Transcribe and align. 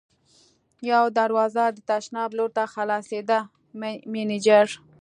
یوه 0.89 1.09
دروازه 1.19 1.63
د 1.71 1.77
تشناب 1.89 2.29
لور 2.37 2.49
ته 2.57 2.63
خلاصېده، 2.73 3.39
مېنېجر. 4.13 4.67